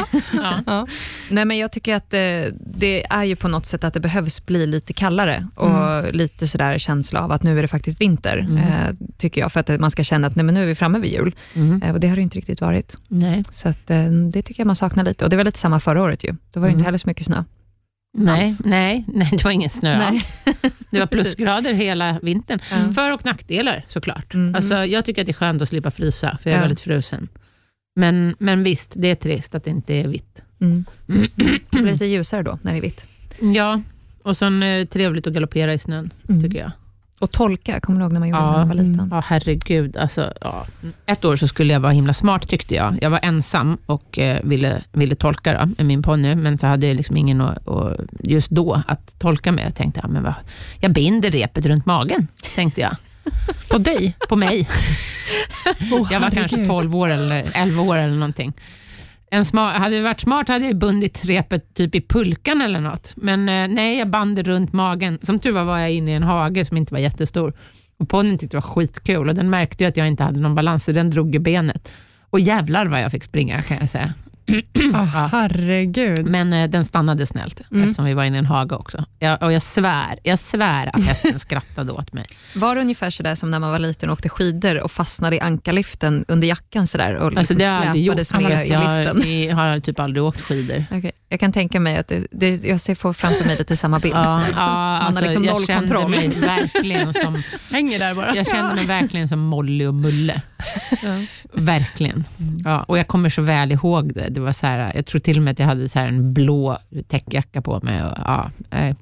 [0.65, 0.87] Ja.
[1.29, 2.19] Nej, men jag tycker att eh,
[2.73, 6.77] det är ju på något sätt att det behövs bli lite kallare och lite sådär
[6.77, 8.57] känsla av att nu är det faktiskt vinter, Mm.
[8.57, 10.99] eh, tycker jag, för att man ska känna att nej, men nu är vi framme
[10.99, 11.35] vid jul.
[11.53, 11.81] Mm.
[11.81, 12.97] Eh, och det har det inte riktigt varit.
[13.07, 13.43] Nej.
[13.51, 15.23] Så att, eh, det tycker jag man saknar lite.
[15.23, 16.31] Och det var lite samma förra året ju.
[16.51, 16.77] Då var det Mm.
[16.79, 17.43] inte heller så mycket snö.
[18.13, 18.61] Nej, Alls.
[18.65, 20.07] nej, nej, det var ingen snö Nej.
[20.07, 20.37] alls.
[20.89, 22.59] Det var plusgrader hela vintern.
[22.71, 22.93] Ja.
[22.93, 24.33] För och nackdelar såklart.
[24.33, 24.55] Mm.
[24.55, 26.63] Alltså, jag tycker att det är skönt att slippa frysa, för jag är Ja.
[26.63, 27.27] väldigt frusen.
[27.95, 30.41] Men, men visst, det är trist att det inte är vitt.
[30.61, 30.85] Mm.
[31.71, 33.05] Det blir lite ljusare då, när det är vitt.
[33.55, 33.81] Ja,
[34.23, 36.43] och sen är det trevligt att galoppera i snön, Mm.
[36.43, 36.71] tycker jag.
[37.21, 38.51] Och tolka, kommer du ihåg när man gjorde Ja.
[38.51, 39.07] när man var liten?
[39.11, 39.97] Ja, herregud.
[39.97, 40.65] Alltså, ja.
[41.05, 42.97] Ett år så skulle jag vara himla smart, tyckte jag.
[43.01, 46.87] Jag var ensam och eh, ville, ville tolka då, med min ponny, men så hade
[46.87, 49.65] jag liksom ingen att, att, just då att tolka med.
[49.65, 50.33] Jag tänkte, ja, men vad,
[50.79, 52.91] jag binder repet runt magen, tänkte jag.
[53.69, 54.15] På dig?
[54.29, 54.67] På mig.
[55.91, 56.67] Oh, Jag var kanske herregud.
[56.67, 58.53] 12 år eller 11 år eller någonting.
[59.33, 63.13] En smart, hade jag varit smart hade jag bundit repet typ i pulkan eller något.
[63.17, 65.19] Men eh, nej, jag band det runt magen.
[65.21, 67.53] Som tur var var jag inne i en hage som inte var jättestor.
[67.97, 70.55] Och ponnyn tyckte det var skitkul och den märkte ju att jag inte hade någon
[70.55, 71.91] balans, så den drog ju benet.
[72.29, 74.13] Och jävlar vad jag fick springa kan jag säga.
[74.93, 76.25] Oh, herregud.
[76.25, 77.83] Men eh, den stannade snällt, Mm.
[77.83, 79.05] eftersom vi var inne i en hage också.
[79.19, 82.25] Jag, och jag svär, jag svär att hästen skrattade åt mig.
[82.55, 85.39] Var det ungefär sådär som när man var liten och åkte skidor och fastnade i
[85.39, 88.13] ankarliften under jackan sådär och liksom Alltså, det har jag aldrig gjort.
[88.25, 89.41] släpades med i jag, liften?
[89.47, 90.85] jag har typ aldrig åkt skidor.
[90.91, 93.99] Okej, Jag kan tänka mig att det, det, jag ser får framför mig lite samma
[93.99, 94.15] bild.
[94.15, 96.09] Ja, ja, har alltså, liksom jag noll kände kontroll.
[96.11, 98.35] mig verkligen som, Hänger där bara.
[98.35, 100.41] jag kände mig verkligen som Molly och Mulle.
[101.53, 102.23] Verkligen.
[102.63, 104.29] Ja, och jag kommer så väl ihåg det.
[104.29, 106.33] det var så här, jag tror till och med att jag hade så här en
[106.33, 108.03] blå täckjacka på mig.
[108.03, 108.95] Och, ja, eh.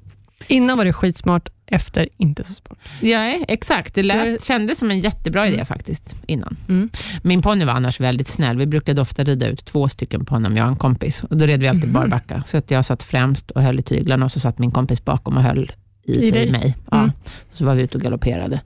[0.48, 2.78] Innan var det skitsmart, efter inte så smart.
[3.00, 3.94] ja, exakt.
[3.94, 6.56] Det lät, Det- kändes som en jättebra idé faktiskt, innan.
[6.68, 6.90] Mm.
[7.22, 8.56] Min ponny var annars väldigt snäll.
[8.58, 11.22] Vi brukade ofta rida ut två stycken på honom, jag och en kompis.
[11.30, 11.92] Och då red vi alltid Mhm.
[11.92, 12.42] barbacka.
[12.46, 15.36] Så att jag satt främst och höll i tyglarna och så satt min kompis bakom
[15.36, 15.72] och höll
[16.04, 16.76] i, I sig mig.
[16.90, 16.98] Ja.
[16.98, 17.10] Mm.
[17.50, 18.60] Och så var vi ute och galopperade.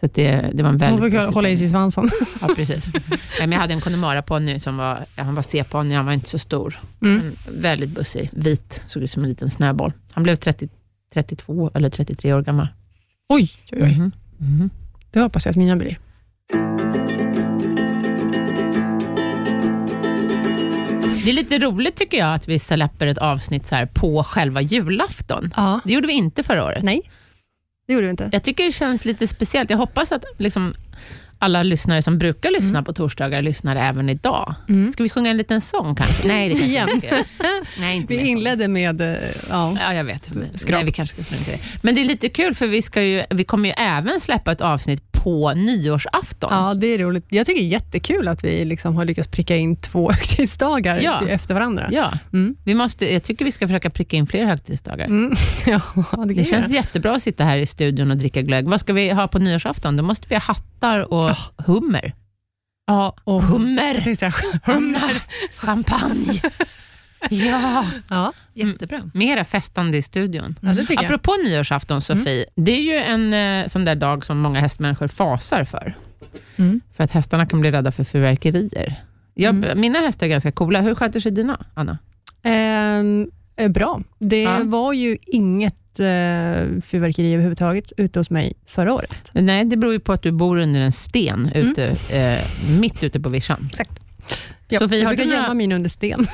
[0.00, 1.04] Så det, det var en Hon väldigt...
[1.04, 2.10] fick positiv- hålla i sig svansen.
[2.40, 2.92] Ja, precis.
[3.40, 6.80] Men jag hade en Connemara-ponny som var, han var C-ponny, han var inte så stor.
[7.02, 7.20] Mm.
[7.48, 9.92] Väldigt bussig, vit, såg ut som en liten snöboll.
[10.12, 10.68] Han blev 30,
[11.14, 12.68] 32 eller 33 år gammal.
[13.28, 13.94] Oj, oj, oj.
[13.96, 14.12] Mhm.
[14.38, 14.70] Mhm.
[15.10, 15.98] Det hoppas jag att mina blir.
[21.24, 24.60] Det är lite roligt tycker jag att vi släpper ett avsnitt så här på själva
[24.60, 25.52] julafton.
[25.56, 25.80] Ja.
[25.84, 26.82] Det gjorde vi inte förra året.
[26.82, 27.02] Nej,
[27.86, 28.28] det gjorde vi inte.
[28.32, 29.70] Jag tycker det känns lite speciellt.
[29.70, 30.74] Jag hoppas att liksom
[31.42, 32.84] alla lyssnare som brukar lyssna Mm.
[32.84, 34.54] på torsdagar lyssnar även idag.
[34.68, 34.92] Mm.
[34.92, 36.28] Ska vi sjunga en liten sång kanske?
[36.28, 37.16] Nej, det kanske vi ska.
[37.80, 39.00] Nej, inte Vi inledde med...
[39.00, 39.16] eh,
[39.50, 39.76] Ja.
[39.80, 40.30] Ja, jag vet.
[40.54, 40.76] Skrap.
[40.78, 41.58] Nej, vi kanske ska det.
[41.82, 44.60] Men det är lite kul, för vi, ska ju, vi kommer ju även släppa ett
[44.60, 46.48] avsnitt på nyårsafton.
[46.52, 47.24] ja, det är roligt.
[47.28, 51.28] Jag tycker det är jättekul att vi liksom har lyckats pricka in två högtidsdagar Ja.
[51.28, 51.88] efter varandra.
[51.92, 52.56] Ja, Mm.
[52.64, 55.06] vi måste, jag tycker vi ska försöka pricka in fler högtidsdagar.
[55.06, 55.32] Mm.
[55.66, 55.80] ja,
[56.26, 58.68] det, Det känns jättebra att sitta här i studion och dricka glögg.
[58.68, 59.96] Vad ska vi ha på nyårsafton?
[59.96, 62.14] Då måste vi ha hattar och hummer.
[62.86, 64.14] Ja, och Hummer!
[64.14, 64.32] Säga,
[64.64, 65.22] hummer.
[65.56, 66.24] Champagne!
[67.30, 69.00] Ja, Ja, Jättebra.
[69.14, 70.54] mera festande i studion.
[70.60, 71.04] ja det tycker jag.
[71.04, 72.46] Apropå nyårsafton, Sofie.
[72.54, 75.94] Det är ju en eh, sån där dag som många hästmänniskor fasar för.
[76.56, 76.80] Mm.
[76.96, 78.94] För att hästarna kan bli rädda för fyrverkerier.
[79.34, 79.80] Jag, Mm.
[79.80, 80.80] Mina hästar är ganska coola.
[80.80, 81.98] Hur sköter sig dina, Anna?
[82.42, 84.02] Ehm, eh, bra.
[84.18, 84.60] Det Ja.
[84.64, 86.06] var ju inget eh,
[86.84, 89.14] fyrverkeri överhuvudtaget ute hos mig förra året.
[89.32, 91.70] Nej, det beror ju på att du bor under en sten, Mm.
[91.70, 91.84] ute,
[92.16, 92.38] eh,
[92.80, 93.68] mitt ute på vischan.
[93.70, 94.00] Exakt.
[94.70, 96.26] Ja, Sofie, jag har brukar du gömma några- min under sten.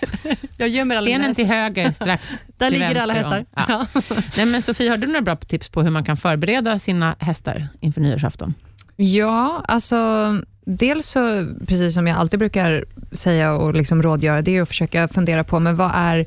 [0.56, 3.44] jag gömmer alla Stenen till höger, strax Där till ligger alla hästar.
[3.56, 3.86] Ja.
[4.36, 7.68] Nej, men Sofie, har du några bra tips på hur man kan förbereda sina hästar
[7.80, 8.54] inför nyårsafton?
[8.96, 9.96] Ja, alltså
[10.64, 15.08] dels så, precis som jag alltid brukar säga och liksom rådgöra, det är att försöka
[15.08, 16.26] fundera på, men vad är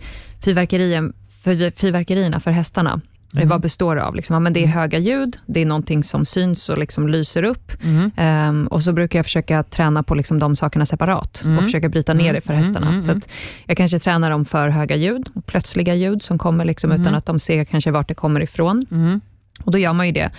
[1.76, 3.02] fyrverkerierna för hästarna?
[3.36, 3.48] Mm.
[3.50, 4.15] Vad består det av?
[4.15, 4.34] Liksom?
[4.34, 7.72] Ja, men det är höga ljud, det är någonting som syns och liksom lyser upp.
[7.84, 8.12] Mm.
[8.17, 11.58] Ehm, och så brukar jag försöka träna på liksom de sakerna separat Mm.
[11.58, 12.88] och försöka bryta ner det för Mm, hästarna.
[12.89, 13.30] mm, Så att
[13.65, 17.02] jag kanske tränar dem för höga ljud, plötsliga ljud som kommer liksom Mm.
[17.02, 18.86] utan att de ser kanske vart det kommer ifrån.
[18.91, 19.22] Mm.
[19.63, 20.32] Och då gör man ju det,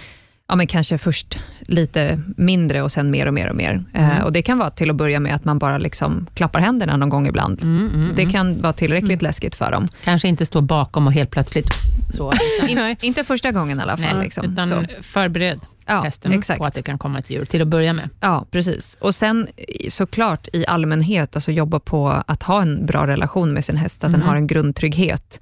[0.49, 3.85] ja, men kanske först lite mindre och sen mer och mer och mer.
[3.95, 4.11] Mm.
[4.11, 6.97] Eh, och Det kan vara till att börja med att man bara liksom klappar händerna
[6.97, 7.63] någon gång ibland.
[7.63, 8.33] Mm, mm, Det mm.
[8.33, 9.87] kan vara tillräckligt läskigt för dem.
[10.05, 11.69] Kanske inte stå bakom och helt plötsligt
[12.11, 12.33] så.
[12.69, 14.17] In, inte första gången i alla fall.
[14.17, 14.45] Nej, liksom.
[14.45, 14.83] utan Så.
[15.03, 16.59] förbered Ja, hästen exakt.
[16.59, 18.11] på att det kan komma ett djur till att börja med.
[18.21, 18.97] Ja, precis.
[19.01, 19.49] Och sen
[19.89, 24.13] såklart i allmänhet, alltså jobba på att ha en bra relation med sin häst, att
[24.13, 25.41] den har en grundtrygghet.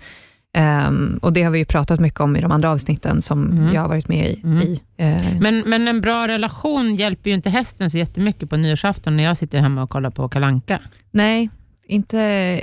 [0.54, 3.74] Ehm, och Det har vi ju pratat mycket om i de andra avsnitten som Mm.
[3.74, 4.40] jag har varit med i.
[4.44, 4.62] Mm.
[4.62, 9.16] i eh, Men, men en bra relation hjälper ju inte hästen så jättemycket på nyårsafton
[9.16, 10.78] när jag sitter hemma och kollar på Kalanka.
[11.10, 11.50] Nej,
[11.86, 12.18] inte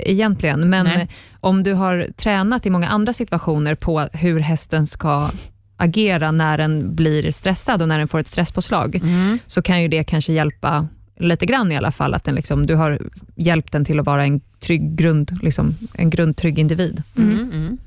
[0.06, 1.08] egentligen, men Nej.
[1.40, 5.30] om du har tränat i många andra situationer på hur hästen ska
[5.76, 9.38] agera när den blir stressad och när den får ett stresspåslag, Mm.
[9.46, 10.86] så kan ju det kanske hjälpa
[11.18, 12.98] lite grann i alla fall, att den liksom, du har
[13.36, 17.50] hjälpt den till att vara en trygg grund, liksom, en grundtrygg individ, Mm.
[17.52, 17.78] Mm.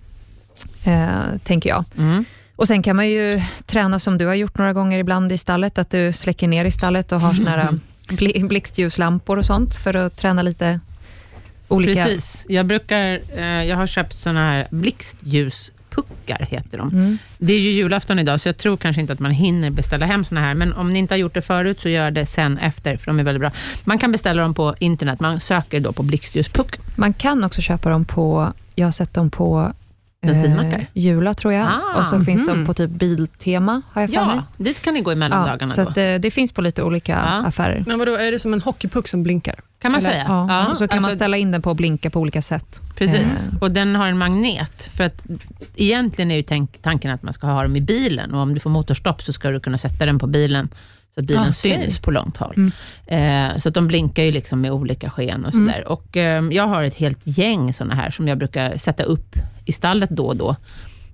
[0.83, 1.85] eh, tänker jag.
[1.97, 2.25] Mm.
[2.55, 5.77] Och Sen kan man ju träna som du har gjort några gånger ibland i stallet,
[5.77, 9.93] att du släcker ner i stallet och har såna här bli- blixtljuslampor och sånt, för
[9.95, 10.79] att träna lite
[11.67, 12.05] olika...
[12.05, 12.45] Precis.
[12.49, 14.67] Jag, brukar, eh, jag har köpt såna här
[15.93, 16.89] blixtljuspuckar, heter de.
[16.89, 17.17] Mm.
[17.37, 20.25] Det är ju julafton idag, så jag tror kanske inte att man hinner beställa hem
[20.25, 22.97] såna här, men om ni inte har gjort det förut, så gör det sen efter,
[22.97, 23.51] för de är väldigt bra.
[23.83, 26.79] Man kan beställa dem på internet, man söker då på blixtljuspuck.
[26.95, 29.73] Man kan också köpa dem på, jag har sett dem på
[30.23, 30.85] Bensinmackar?
[30.93, 31.67] Jula tror jag.
[31.67, 32.57] Ah, och så finns mhm.
[32.59, 34.35] de på typ Biltema, har jag för mig.
[34.35, 35.89] Ja, dit kan ni gå i mellandagarna så då.
[35.89, 37.47] att, eh, det finns på lite olika Ja.
[37.47, 37.83] affärer.
[37.87, 39.55] Men vadå, är det som en hockeypuck som blinkar?
[39.79, 40.25] Kan man Eller- säga?
[40.27, 42.81] Ja, och så kan man alltså, ställa in den på att blinka på olika sätt.
[42.95, 43.57] Precis, Eh.
[43.61, 44.89] och den har en magnet.
[44.93, 45.25] För att
[45.75, 48.69] egentligen är ju tanken att man ska ha dem i bilen och om du får
[48.69, 50.69] motorstopp så ska du kunna sätta den på bilen
[51.13, 51.53] så att bilen Ah, okej.
[51.83, 52.53] syns på långt håll.
[53.07, 53.51] Mm.
[53.51, 55.65] Eh, så att de blinkar ju liksom med olika sken och Mm.
[55.67, 55.87] sådär.
[55.87, 59.71] Och eh, jag har ett helt gäng sådana här som jag brukar sätta upp i
[59.71, 60.55] stallet då och då.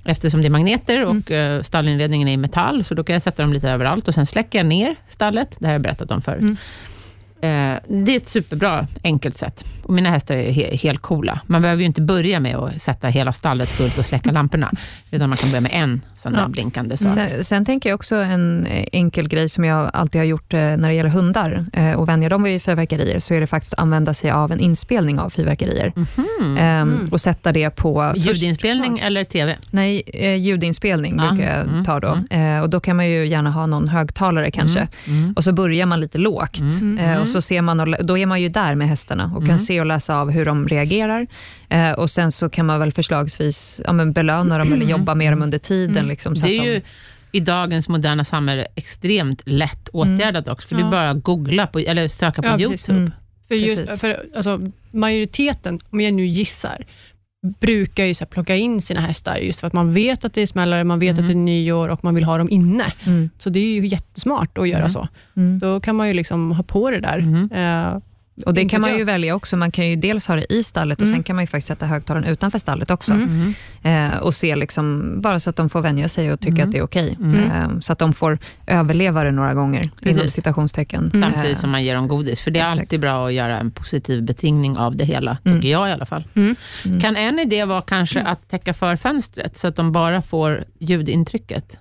[0.06, 3.44] Eftersom det är magneter och eh, stallinredningen är i metall, så då kan jag sätta
[3.44, 5.56] dem lite överallt och sen släcker jag ner stallet.
[5.60, 6.58] Det här har jag berättat om förut.
[7.42, 7.72] Mm.
[7.74, 9.64] Eh, det är ett superbra, enkelt sätt.
[9.84, 11.40] Och mina hästar är he- helt coola.
[11.46, 14.72] Man behöver ju inte börja med att sätta hela stallet fullt och släcka lamporna,
[15.12, 16.48] utan man kan börja med en sån där Ja.
[16.48, 17.10] blinkande sak.
[17.10, 20.60] Sen, sen tänker jag också en eh, enkel grej som jag alltid har gjort eh,
[20.60, 21.66] när det gäller hundar
[21.98, 25.20] och vänja dem vid fyrverkerier, så är det faktiskt att använda sig av en inspelning
[25.20, 25.94] av fyrverkerier.
[25.96, 26.58] Mhm.
[26.58, 27.08] Ehm, Mm.
[27.12, 28.14] Och sätta det på...
[28.16, 29.56] Ljudinspelning eller TV?
[29.72, 30.04] Nej,
[30.38, 32.18] ljudinspelning Ja, brukar jag mm, ta då.
[32.30, 34.88] Eh, och då kan man ju gärna ha någon högtalare kanske.
[35.08, 35.34] Mm.
[35.36, 36.60] Och så börjar man lite lågt.
[37.30, 37.34] Mm.
[37.34, 39.48] Så ser man och, då är man ju där med hästarna och Mm.
[39.48, 41.28] kan se och läsa av hur de reagerar.
[41.70, 45.34] Eh, och Sen så kan man väl förslagsvis ja, men belöna dem eller jobba med
[45.34, 45.98] dem under tiden.
[45.98, 46.10] Mm.
[46.10, 46.82] Liksom, så Det är att de, ju
[47.32, 50.92] i dagens moderna samhälle extremt lätt åtgärdat också, för det är Ja.
[50.92, 52.60] bara att googla på, eller söka på Ja.
[52.60, 53.00] YouTube.
[53.00, 53.12] Mm.
[53.48, 54.60] För, just, för alltså,
[54.92, 56.86] majoriteten, om jag nu gissar,
[57.60, 60.48] brukar ju så plocka in sina hästar just för att man vet att det är
[60.48, 61.24] smällare, man vet Mm.
[61.24, 62.94] att det är nyår och man vill ha dem inne.
[63.06, 63.30] Mm.
[63.40, 64.90] Så det är ju jättesmart att göra Mm.
[64.90, 65.08] så.
[65.36, 65.60] Mm.
[65.60, 67.18] Då kan man ju liksom ha på det där.
[67.18, 67.52] Mm.
[67.52, 68.02] Eh,
[68.46, 69.58] Och Det kan man ju välja också.
[69.58, 71.16] Man kan ju dels ha det i stallet och Mm.
[71.18, 73.14] sen kan man ju faktiskt sätta högtalaren utanför stallet också.
[73.14, 73.54] Mm.
[73.84, 76.66] Eh, och se liksom, bara så att de får vänja sig och tycka Mm.
[76.68, 77.18] att det är okej.
[77.20, 77.36] Mm.
[77.52, 81.12] Eh, så att de får överleva det några gånger, inom citationstecken.
[81.12, 82.82] Samtidigt Eh, som man ger dem godis, för det är exakt.
[82.82, 85.58] alltid bra att göra en positiv betingning av det hela, Mm.
[85.58, 86.24] tycker jag i alla fall.
[86.36, 86.56] Mm.
[86.86, 87.00] Mm.
[87.00, 91.80] Kan en idé vara kanske att täcka för fönstret, så att de bara får ljudintrycket?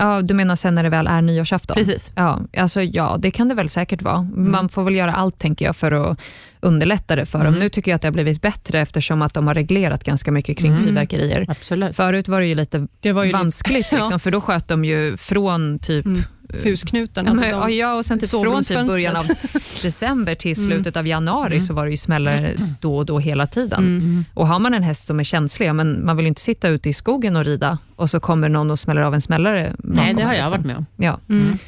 [0.00, 1.74] Ja, du menar sen när det väl är nyårsafton?
[1.76, 2.12] Precis.
[2.14, 4.16] Ja, alltså ja, det kan det väl säkert vara.
[4.18, 4.50] Mm.
[4.50, 6.18] Man får väl göra allt, tänker jag, för att
[6.60, 7.52] underlätta det för Mm.
[7.52, 7.60] dem.
[7.60, 10.58] Nu tycker jag att det har blivit bättre, eftersom att de har reglerat ganska mycket
[10.58, 10.84] kring Mm.
[10.84, 11.44] fyrverkerier.
[11.48, 11.96] Absolut.
[11.96, 13.98] Förut var det ju lite det var ju lite- vanskligt, Ja.
[13.98, 16.20] liksom, för då sköt de ju från typ Mm.
[16.62, 17.24] Husknuten.
[17.24, 19.26] Ja, alltså de- ja, ja, och sen typ från typ början av
[19.82, 23.78] december till slutet av januari så var det ju smällare då och då hela tiden.
[23.84, 24.24] Mm.
[24.34, 26.68] Och har man en häst som är känslig, ja, men man vill ju inte sitta
[26.68, 30.14] ute i skogen och rida och så kommer någon och smäller av en smällare Nej,
[30.14, 30.58] det har jag liksom.
[30.58, 30.86] varit med om.
[30.96, 31.20] Ja.
[31.28, 31.58] Mm.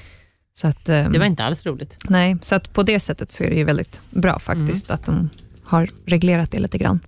[0.55, 1.99] Så att, ehm, Det var inte alls roligt.
[2.09, 5.31] Nej, så att på det sättet så är det ju väldigt bra faktiskt att de
[5.64, 7.01] har reglerat det lite grann.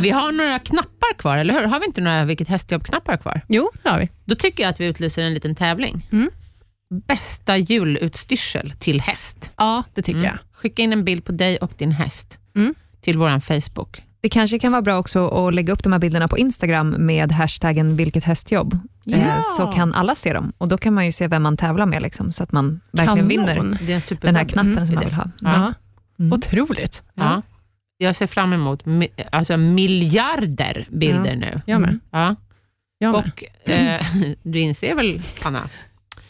[0.00, 1.66] Vi har några knappar kvar, eller hur?
[1.66, 3.40] Har vi inte några vilket hästjobb-knappar kvar?
[3.48, 4.08] Jo, det har vi.
[4.24, 6.06] Då tycker jag att vi utlyser en liten tävling.
[6.12, 6.30] Mm.
[7.06, 9.50] Bästa julutstyrsel till häst.
[9.56, 10.38] Ja, det tycker jag.
[10.52, 12.74] Skicka in en bild på dig och din häst Mm.
[13.00, 14.02] till vår Facebook.
[14.20, 17.32] Det kanske kan vara bra också att lägga upp de här bilderna på Instagram med
[17.32, 18.78] hashtaggen vilket hästjobb.
[19.04, 19.16] Ja.
[19.16, 21.86] Eh, Så kan alla se dem och då kan man ju se vem man tävlar
[21.86, 23.78] med, liksom, så att man verkligen vinner Kanon.
[23.78, 25.30] Superbra den här knappen som man vill ha.
[25.40, 25.74] Ja.
[26.18, 26.32] Mm.
[26.32, 27.02] Otroligt.
[27.14, 27.42] Ja.
[27.98, 28.82] Jag ser fram emot
[29.32, 31.60] alltså miljarder bilder nu.
[31.66, 31.88] Jag med.
[31.88, 32.00] Mm.
[32.10, 32.36] Ja.
[32.98, 33.32] Jag med.
[33.64, 34.06] Och eh,
[34.42, 35.68] du inser väl, Anna,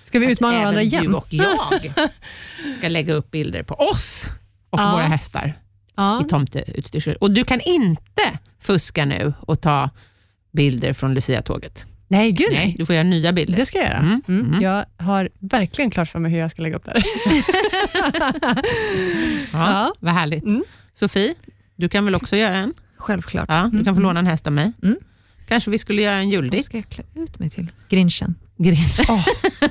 [0.04, 1.04] Ska vi utmana varandra igen?
[1.04, 1.58] du och jag
[2.78, 4.24] ska lägga upp bilder på oss
[4.70, 4.92] och Ja.
[4.92, 5.52] våra hästar
[5.96, 6.22] Ja.
[6.24, 7.16] i tomteutstyrsel.
[7.16, 9.90] Och du kan inte fuska nu och ta
[10.52, 11.86] bilder från Lucia-tåget.
[12.10, 12.74] Nej, gud Nej, nej.
[12.78, 13.56] du får göra nya bilder.
[13.56, 13.98] Det ska jag göra.
[13.98, 14.46] Mm, Mm.
[14.46, 14.62] mm.
[14.62, 17.02] Jag har verkligen klart för mig hur jag ska lägga upp det här.
[19.52, 19.92] Ja, Ja.
[20.00, 20.44] Vad härligt.
[20.44, 20.64] Mm.
[20.94, 21.34] Sofie,
[21.78, 22.74] du kan väl också göra en?
[22.96, 23.44] Självklart.
[23.48, 24.72] Ja, du kan få låna en häst av mig.
[24.82, 24.96] Mm.
[25.48, 26.64] Kanske vi skulle göra en Vad juldikt?
[26.64, 27.72] ska jag klä ut mig till?
[27.88, 28.34] Grinchen.
[28.56, 29.00] Grinch.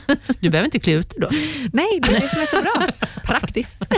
[0.39, 1.28] Du behöver inte klä ut dig då.
[1.74, 2.88] Nej, det är det som är så bra.
[3.24, 3.86] Praktiskt.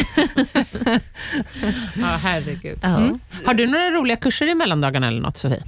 [1.96, 2.80] Ja, herregud.
[2.84, 3.20] Mm.
[3.46, 5.64] Har du några roliga kurser i mellandagarna eller något, Sofie?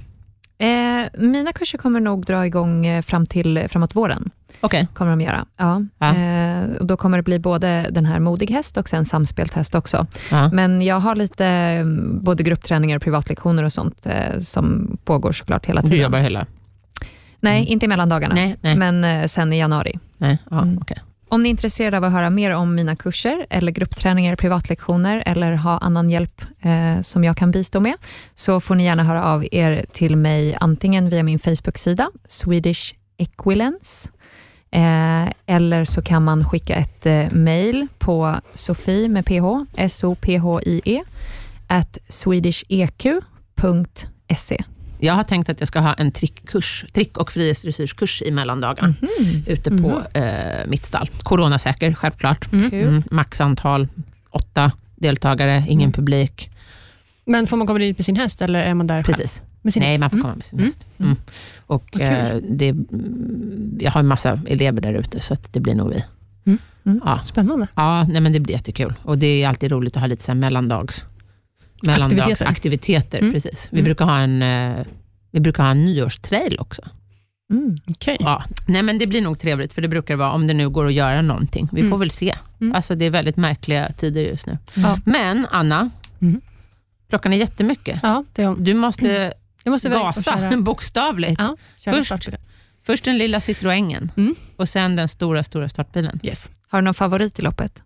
[0.61, 4.29] Eh, mina kurser kommer nog dra igång eh, fram till, framåt våren.
[4.61, 4.87] Okej.
[4.93, 5.45] kommer de göra.
[5.57, 5.81] Ja.
[5.99, 6.15] Ja.
[6.15, 9.75] Eh, och då kommer det bli både den här modig häst och sen samspelt häst
[9.75, 10.07] också.
[10.31, 10.49] Ja.
[10.53, 11.85] Men jag har lite eh,
[12.21, 16.03] både gruppträningar och privatlektioner och sånt eh, som pågår såklart hela Du tiden.
[16.03, 16.45] jobbar hela...
[17.39, 18.75] Nej, inte i mellandagarna, Nej, nej.
[18.75, 19.99] men eh, sen i januari.
[20.17, 20.37] nej.
[20.51, 20.79] Ja, Mm.
[21.33, 25.53] Om ni är intresserade av att höra mer om mina kurser, eller gruppträningar, privatlektioner, eller
[25.53, 27.93] ha annan hjälp eh, som jag kan bistå med,
[28.35, 34.09] så får ni gärna höra av er till mig antingen via min Facebook-sida, Swedish Equilence,
[34.71, 41.03] eh, eller så kan man skicka ett eh, mail på Sofie med ph, S-O-P-H-I-E,
[41.67, 43.21] at swedisheq.se.
[45.03, 48.93] Jag har tänkt att jag ska ha en trickkurs, trick och frihetsdressurskurs i mellandagarna
[49.47, 51.09] ute på eh, mitt stall.
[51.23, 52.53] Coronasäker, självklart.
[52.53, 52.73] Mm.
[52.73, 53.87] Mm, maxantal,
[54.29, 56.49] åtta deltagare, ingen publik.
[57.25, 59.15] Men får man komma dit med sin häst eller är man där själv?
[59.15, 59.41] Precis.
[59.75, 59.99] Nej, häst?
[59.99, 60.23] man får Mm.
[60.23, 60.65] komma med sin Mm.
[60.67, 60.85] häst.
[60.99, 61.15] Mm.
[61.67, 62.11] Och Vad kul.
[62.11, 66.03] eh, det, mm, jag har en massa elever där ute, så det blir nog vi.
[66.45, 66.59] Mm.
[66.85, 67.01] Mm.
[67.05, 67.67] Ja, Spännande.
[67.75, 68.93] ja nej, men det blir jättekul.
[69.03, 71.05] Och det är alltid roligt att ha lite så här mellandags,
[71.83, 73.19] mellandagsaktiviteter.
[73.19, 73.33] Mm.
[73.33, 73.69] Precis.
[73.71, 73.85] Vi, Mm.
[73.85, 74.85] brukar ha en, eh,
[75.31, 76.81] vi brukar ha en nyårstrail också.
[77.53, 77.77] Mm.
[77.87, 78.17] Okej.
[78.19, 78.43] Ja.
[78.67, 80.93] Nej, men det blir nog trevligt, för det brukar vara, om det nu går att
[80.93, 81.69] göra någonting.
[81.71, 81.91] Vi Mm.
[81.91, 82.35] får väl se.
[82.61, 82.75] Mm.
[82.75, 84.57] Alltså, det är väldigt märkliga tider just nu.
[85.05, 85.89] Men Anna,
[86.21, 86.41] Mm.
[87.09, 87.99] klockan är jättemycket.
[88.03, 88.55] Ja, det är.
[88.59, 91.39] Du måste Jag måste gasa, bokstavligt.
[91.39, 91.55] Ja,
[91.93, 92.29] Först-.
[92.85, 94.35] Först den lilla Citroengen Mm.
[94.55, 96.19] och sen den stora, stora startbilen.
[96.23, 96.49] Yes.
[96.69, 97.83] Har du någon favorit i loppet?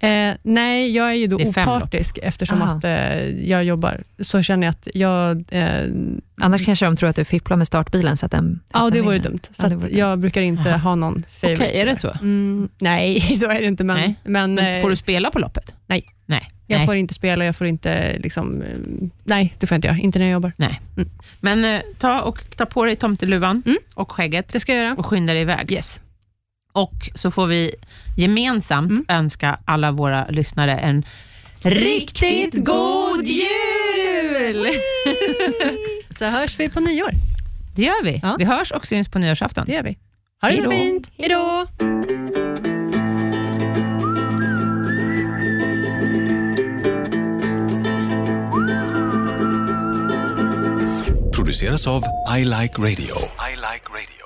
[0.00, 2.72] Eh, nej, jag är ju då Det är opartisk eftersom Aha.
[2.74, 4.02] att eh, jag jobbar.
[4.20, 5.44] Så känner jag att jag...
[5.50, 5.84] Eh,
[6.40, 9.18] Annars kanske de tror att du fipplar med startbilen så att den ja, det vore
[9.18, 9.40] dumt.
[9.56, 9.98] Så Ja, vore dumt.
[9.98, 10.78] jag brukar inte Aha.
[10.78, 11.62] ha någon favorite.
[11.64, 12.10] Okej, är det så?
[12.22, 13.84] Mm, nej, så är det inte.
[13.84, 14.14] Men, Nej.
[14.24, 15.74] men, Men eh, får du spela på loppet?
[15.86, 16.04] nej.
[16.26, 16.50] Nej.
[16.66, 16.86] jag nej.
[16.86, 18.18] får inte spela, jag får inte...
[18.18, 18.68] Liksom, eh,
[19.24, 19.98] nej, det får jag inte göra.
[19.98, 20.52] Inte när jag jobbar.
[21.40, 23.78] Men eh, ta, och, ta på dig tomteluvan Mm.
[23.94, 24.94] och skägget Det ska jag göra.
[24.94, 25.72] och skynda dig iväg.
[25.72, 26.00] Yes.
[26.82, 27.74] Och så får vi
[28.16, 29.04] gemensamt Mm.
[29.08, 31.04] önska alla våra lyssnare en
[31.62, 34.68] riktigt god jul!
[36.18, 37.10] Så hörs vi på nyår.
[37.76, 38.20] Det gör vi.
[38.22, 38.36] Ja.
[38.38, 39.64] Vi hörs och syns på nyårsafton.
[39.66, 39.98] Det gör vi.
[40.42, 40.70] Ha det så då.
[40.70, 41.08] fint.
[41.18, 41.66] Hej då!
[51.34, 52.02] produceras av
[52.38, 53.16] I Like Radio.
[53.50, 54.17] I like radio.